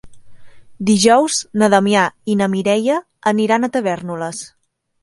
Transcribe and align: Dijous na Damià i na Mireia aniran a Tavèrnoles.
Dijous 0.87 1.37
na 1.63 1.69
Damià 1.75 2.07
i 2.35 2.39
na 2.41 2.49
Mireia 2.55 2.99
aniran 3.35 3.63
a 3.71 3.75
Tavèrnoles. 3.79 4.47